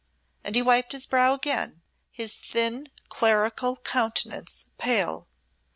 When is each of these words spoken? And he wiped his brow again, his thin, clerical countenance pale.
And 0.43 0.55
he 0.55 0.63
wiped 0.63 0.93
his 0.93 1.05
brow 1.05 1.35
again, 1.35 1.83
his 2.09 2.35
thin, 2.35 2.89
clerical 3.09 3.75
countenance 3.75 4.65
pale. 4.79 5.27